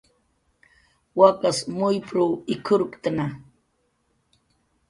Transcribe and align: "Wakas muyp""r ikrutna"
"Wakas 1.19 1.59
muyp""r 1.77 2.15
ikrutna" 2.53 3.25